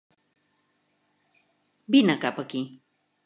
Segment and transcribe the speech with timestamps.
[1.97, 2.65] Vine cap aquí.